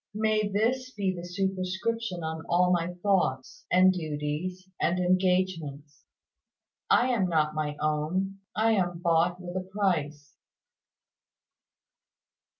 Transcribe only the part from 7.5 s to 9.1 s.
my own, I am